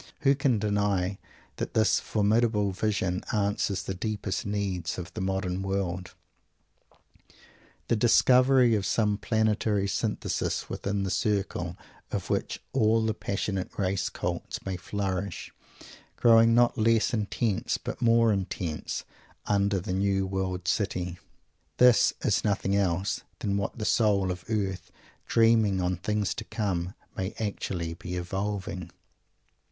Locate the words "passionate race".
13.13-14.09